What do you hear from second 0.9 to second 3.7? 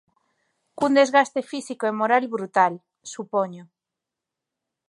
desgaste físico e moral brutal, supoño.